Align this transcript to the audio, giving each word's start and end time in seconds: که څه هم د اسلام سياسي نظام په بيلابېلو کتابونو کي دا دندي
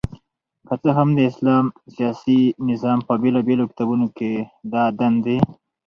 که 0.67 0.73
څه 0.81 0.89
هم 0.97 1.09
د 1.17 1.19
اسلام 1.31 1.65
سياسي 1.93 2.39
نظام 2.69 2.99
په 3.07 3.13
بيلابېلو 3.21 3.69
کتابونو 3.71 4.05
کي 4.17 4.31
دا 4.71 4.83
دندي 4.99 5.37